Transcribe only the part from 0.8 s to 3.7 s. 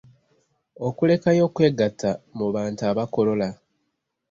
Okulekayo okwegatta mu bantu abakolola.